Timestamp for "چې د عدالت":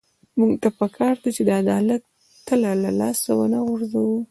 1.35-2.01